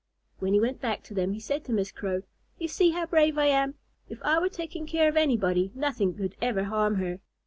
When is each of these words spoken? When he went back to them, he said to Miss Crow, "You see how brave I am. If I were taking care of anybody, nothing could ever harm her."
When 0.39 0.53
he 0.53 0.59
went 0.59 0.81
back 0.81 1.03
to 1.03 1.13
them, 1.13 1.33
he 1.33 1.39
said 1.39 1.63
to 1.65 1.71
Miss 1.71 1.91
Crow, 1.91 2.23
"You 2.57 2.67
see 2.67 2.89
how 2.89 3.05
brave 3.05 3.37
I 3.37 3.45
am. 3.45 3.75
If 4.09 4.19
I 4.23 4.39
were 4.39 4.49
taking 4.49 4.87
care 4.87 5.07
of 5.07 5.15
anybody, 5.15 5.71
nothing 5.75 6.15
could 6.15 6.35
ever 6.41 6.63
harm 6.63 6.95
her." 6.95 7.19